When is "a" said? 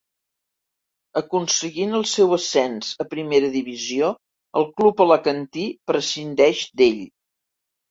3.05-3.07